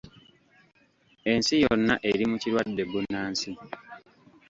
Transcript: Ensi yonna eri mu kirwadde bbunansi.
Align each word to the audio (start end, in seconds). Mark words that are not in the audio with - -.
Ensi 1.31 1.55
yonna 1.63 1.95
eri 2.09 2.25
mu 2.31 2.37
kirwadde 2.41 2.83
bbunansi. 2.85 3.49